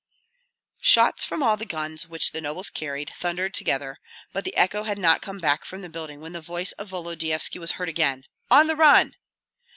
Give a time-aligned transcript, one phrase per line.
[0.81, 3.99] Shots from all the guns which the nobles carried thundered together;
[4.33, 7.59] but the echo had not come back from the building when the voice of Volodyovski
[7.59, 9.13] was heard again: "On the run!"